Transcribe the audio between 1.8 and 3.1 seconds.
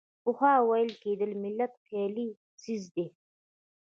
خیالي څیز دی.